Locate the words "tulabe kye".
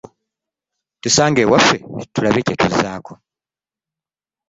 2.13-2.55